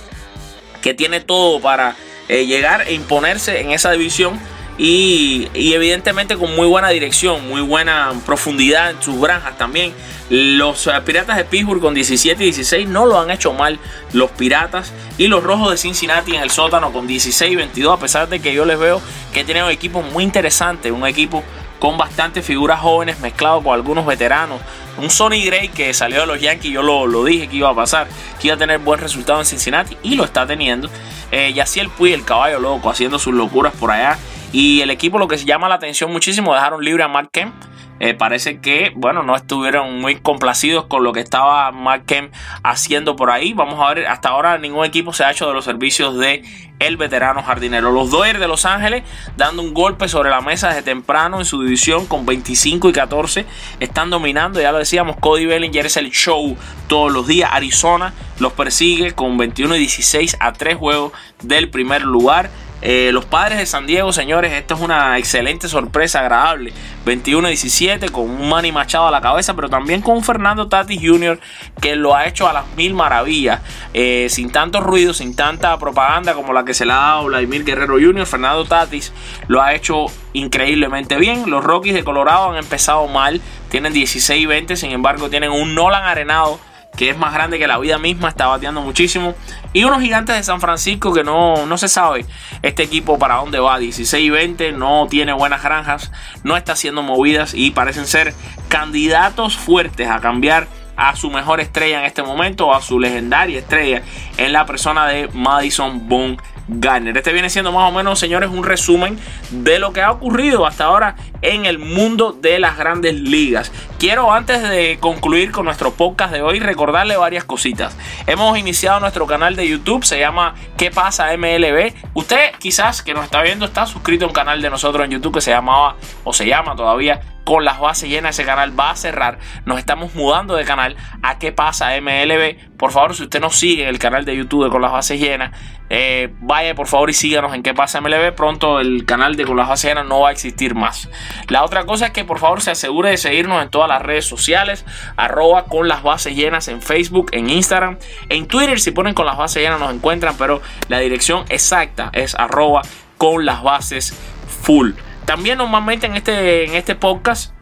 [0.82, 1.96] que tiene todo para
[2.28, 4.38] eh, llegar e imponerse en esa división.
[4.78, 9.92] Y, evidentemente con muy buena dirección, muy buena profundidad en sus granjas también.
[10.30, 13.80] Los eh, Piratas de Pittsburgh con 17 y 16 no lo han hecho mal
[14.12, 14.92] los Piratas.
[15.18, 17.96] Y los Rojos de Cincinnati en el sótano con 16 y 22.
[17.96, 20.92] A pesar de que yo les veo que tienen un equipo muy interesante.
[20.92, 21.42] Un equipo
[21.80, 24.60] con bastantes figuras jóvenes mezclado con algunos veteranos.
[24.96, 28.08] Un Sonny Gray que salió de los Yankees, yo lo, dije que iba a pasar,
[28.40, 30.88] que iba a tener buen resultado en Cincinnati y lo está teniendo.
[31.30, 34.18] Eh, el Puy, el caballo loco, haciendo sus locuras por allá.
[34.52, 37.54] Y el equipo lo que se llama la atención muchísimo, dejaron libre a Mark Kemp
[38.00, 42.32] eh, parece que, bueno, no estuvieron muy complacidos con lo que estaba Mark Kemp
[42.62, 43.52] haciendo por ahí.
[43.54, 46.44] Vamos a ver, hasta ahora ningún equipo se ha hecho de los servicios de
[46.78, 47.90] el veterano jardinero.
[47.90, 49.02] Los Dodgers de Los Ángeles
[49.36, 53.46] dando un golpe sobre la mesa desde temprano en su división con 25 y 14.
[53.80, 56.56] Están dominando, ya lo decíamos, Cody Bellinger es el show
[56.86, 57.50] todos los días.
[57.52, 61.12] Arizona los persigue con 21 y 16 a 3 juegos
[61.42, 62.50] del primer lugar.
[62.80, 66.72] Eh, los padres de San Diego, señores, esto es una excelente sorpresa, agradable.
[67.04, 71.40] 21-17 con un Manny Machado a la cabeza, pero también con un Fernando Tatis Jr.
[71.80, 73.60] que lo ha hecho a las mil maravillas,
[73.94, 77.64] eh, sin tanto ruido, sin tanta propaganda como la que se le ha dado Vladimir
[77.64, 78.26] Guerrero Jr.
[78.26, 79.12] Fernando Tatis
[79.48, 81.50] lo ha hecho increíblemente bien.
[81.50, 86.60] Los Rockies de Colorado han empezado mal, tienen 16-20, sin embargo tienen un Nolan arenado
[86.98, 89.36] que es más grande que la vida misma, está bateando muchísimo.
[89.72, 92.26] Y unos gigantes de San Francisco que no, no se sabe
[92.60, 93.78] este equipo para dónde va.
[93.78, 96.10] 16 y 20, no tiene buenas granjas,
[96.42, 98.34] no está haciendo movidas y parecen ser
[98.68, 104.02] candidatos fuertes a cambiar a su mejor estrella en este momento, a su legendaria estrella
[104.36, 106.36] en la persona de Madison Bone
[106.68, 107.16] Garner.
[107.16, 109.18] Este viene siendo más o menos, señores, un resumen
[109.50, 113.72] de lo que ha ocurrido hasta ahora en el mundo de las grandes ligas.
[113.98, 117.96] Quiero antes de concluir con nuestro podcast de hoy recordarle varias cositas.
[118.26, 121.94] Hemos iniciado nuestro canal de YouTube, se llama ¿Qué pasa MLB?
[122.14, 125.34] Usted quizás que nos está viendo está suscrito a un canal de nosotros en YouTube
[125.34, 128.96] que se llamaba o se llama todavía con las bases llenas ese canal va a
[128.96, 129.38] cerrar.
[129.64, 132.76] Nos estamos mudando de canal a qué pasa MLB.
[132.76, 135.18] Por favor, si usted nos sigue en el canal de YouTube de con las bases
[135.18, 135.52] llenas,
[135.88, 136.34] eh,
[136.74, 138.34] por favor y síganos en qué pasa MLB.
[138.34, 141.08] Pronto el canal de bases llenas no va a existir más.
[141.48, 144.24] La otra cosa es que por favor se asegure de seguirnos en todas las redes
[144.24, 144.84] sociales.
[145.16, 147.98] Arroba con las bases llenas en Facebook, en Instagram,
[148.28, 148.80] en Twitter.
[148.80, 152.82] Si ponen con las bases llenas nos encuentran, pero la dirección exacta es arroba
[153.16, 154.14] con las bases
[154.62, 154.92] full.
[155.24, 157.57] También normalmente en este, en este podcast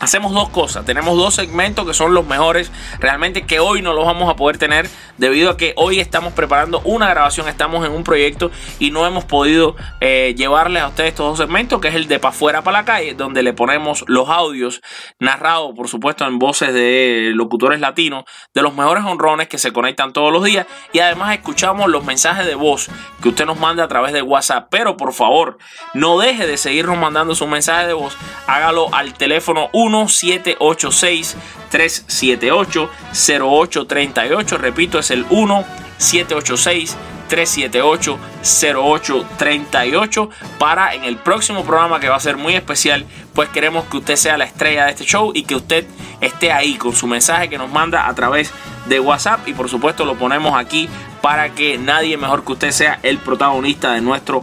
[0.00, 0.84] hacemos dos cosas.
[0.84, 2.70] Tenemos dos segmentos que son los mejores.
[3.00, 6.80] Realmente que hoy no los vamos a poder tener debido a que hoy estamos preparando
[6.84, 7.48] una grabación.
[7.48, 11.80] Estamos en un proyecto y no hemos podido eh, llevarles a ustedes estos dos segmentos,
[11.80, 14.80] que es el de pa' fuera para la calle, donde le ponemos los audios
[15.18, 18.24] narrados, por supuesto, en voces de locutores latinos,
[18.54, 20.66] de los mejores honrones que se conectan todos los días.
[20.92, 22.88] Y además escuchamos los mensajes de voz
[23.22, 24.68] que usted nos manda a través de WhatsApp.
[24.70, 25.58] Pero por favor,
[25.94, 28.16] no deje de seguirnos mandando sus mensajes de voz.
[28.46, 31.36] Hágalo al teléfono 1 1786
[31.70, 34.58] 378 0838.
[34.58, 36.96] Repito, es el 1786
[37.28, 43.84] 378 0838 para en el próximo programa que va a ser muy especial pues queremos
[43.84, 45.86] que usted sea la estrella de este show y que usted
[46.20, 48.50] esté ahí con su mensaje que nos manda a través
[48.86, 50.88] de WhatsApp y por supuesto lo ponemos aquí
[51.20, 54.42] para que nadie mejor que usted sea el protagonista de nuestro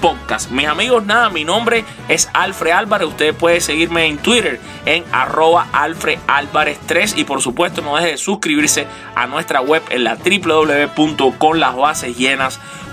[0.00, 0.50] podcast.
[0.50, 3.06] Mis amigos, nada, mi nombre es Alfred Álvarez.
[3.08, 8.12] Usted puede seguirme en Twitter en arroba Alfred Álvarez 3 y por supuesto no deje
[8.12, 12.84] de suscribirse a nuestra web en la www.conlasbasesllenas.com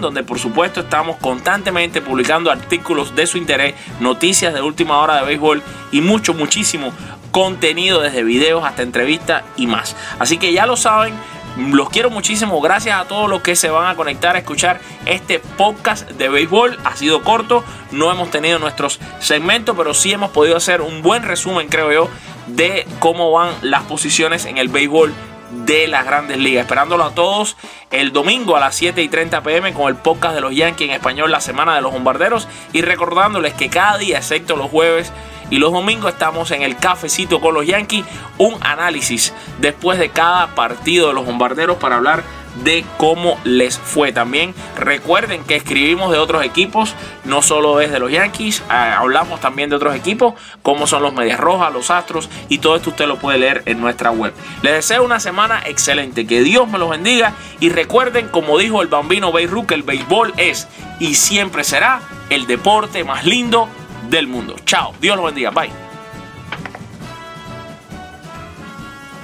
[0.00, 5.26] donde por supuesto estamos constantemente publicando artículos de su interés, noticias de última hora de
[5.26, 6.92] béisbol y mucho, muchísimo
[7.30, 9.96] contenido desde videos hasta entrevistas y más.
[10.18, 11.14] Así que ya lo saben,
[11.56, 12.60] los quiero muchísimo.
[12.60, 16.78] Gracias a todos los que se van a conectar a escuchar este podcast de béisbol.
[16.84, 21.22] Ha sido corto, no hemos tenido nuestros segmentos, pero sí hemos podido hacer un buen
[21.22, 22.08] resumen, creo yo,
[22.46, 25.12] de cómo van las posiciones en el béisbol
[25.52, 26.62] de las grandes ligas.
[26.62, 27.56] Esperándolo a todos
[27.90, 30.94] el domingo a las 7 y 30 pm con el podcast de los Yankees en
[30.94, 32.48] español, la semana de los bombarderos.
[32.72, 35.12] Y recordándoles que cada día, excepto los jueves,
[35.50, 38.06] y los domingos estamos en el cafecito con los Yankees,
[38.38, 42.22] un análisis después de cada partido de los bombarderos para hablar
[42.56, 44.12] de cómo les fue.
[44.12, 46.94] También recuerden que escribimos de otros equipos,
[47.24, 51.40] no solo desde los Yankees, eh, hablamos también de otros equipos, como son los Medias
[51.40, 54.32] Rojas, los Astros, y todo esto usted lo puede leer en nuestra web.
[54.62, 58.88] Les deseo una semana excelente, que Dios me los bendiga y recuerden, como dijo el
[58.88, 62.00] bambino Beirut, que el béisbol es y siempre será
[62.30, 63.68] el deporte más lindo
[64.10, 64.56] del mundo.
[64.64, 65.81] Chao, Dios los bendiga, bye.